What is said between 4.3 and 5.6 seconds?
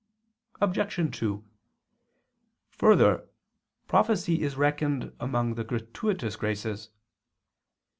is reckoned among